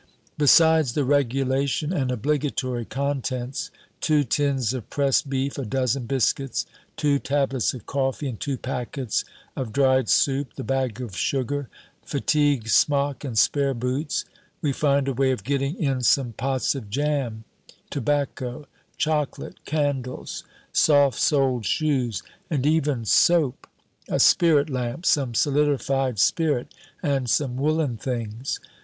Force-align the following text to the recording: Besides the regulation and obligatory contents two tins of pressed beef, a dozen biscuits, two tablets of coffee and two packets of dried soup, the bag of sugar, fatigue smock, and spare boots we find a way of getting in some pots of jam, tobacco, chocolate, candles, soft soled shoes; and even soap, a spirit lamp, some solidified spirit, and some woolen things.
Besides 0.35 0.93
the 0.93 1.03
regulation 1.05 1.93
and 1.93 2.11
obligatory 2.11 2.85
contents 2.85 3.69
two 3.99 4.23
tins 4.23 4.73
of 4.73 4.89
pressed 4.89 5.29
beef, 5.29 5.59
a 5.59 5.63
dozen 5.63 6.07
biscuits, 6.07 6.65
two 6.97 7.19
tablets 7.19 7.75
of 7.75 7.85
coffee 7.85 8.27
and 8.27 8.39
two 8.39 8.57
packets 8.57 9.23
of 9.55 9.71
dried 9.71 10.09
soup, 10.09 10.53
the 10.55 10.63
bag 10.63 10.99
of 11.01 11.15
sugar, 11.15 11.69
fatigue 12.03 12.67
smock, 12.67 13.23
and 13.23 13.37
spare 13.37 13.75
boots 13.75 14.25
we 14.59 14.73
find 14.73 15.07
a 15.07 15.13
way 15.13 15.29
of 15.29 15.43
getting 15.43 15.75
in 15.77 16.01
some 16.01 16.33
pots 16.33 16.73
of 16.73 16.89
jam, 16.89 17.43
tobacco, 17.91 18.65
chocolate, 18.97 19.63
candles, 19.65 20.43
soft 20.73 21.19
soled 21.19 21.63
shoes; 21.63 22.23
and 22.49 22.65
even 22.65 23.05
soap, 23.05 23.67
a 24.09 24.19
spirit 24.19 24.67
lamp, 24.67 25.05
some 25.05 25.35
solidified 25.35 26.17
spirit, 26.17 26.73
and 27.03 27.29
some 27.29 27.55
woolen 27.55 27.97
things. 27.97 28.59